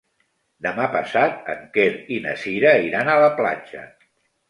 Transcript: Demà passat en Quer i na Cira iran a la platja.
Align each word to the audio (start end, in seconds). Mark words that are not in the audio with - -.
Demà 0.65 0.87
passat 0.95 1.53
en 1.55 1.63
Quer 1.77 1.87
i 2.17 2.19
na 2.27 2.35
Cira 2.47 2.75
iran 2.91 3.15
a 3.19 3.23
la 3.29 3.33
platja. 3.41 3.89